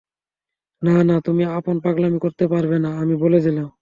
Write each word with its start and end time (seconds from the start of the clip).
না 0.81 0.95
না, 1.03 1.15
তুমি 1.25 1.43
অমন 1.49 1.77
পাগলামি 1.83 2.19
করতে 2.19 2.45
পারবে 2.47 2.77
না, 2.79 2.89
আমি 3.01 3.15
বলে 3.15 3.39
দিলেম। 3.39 3.67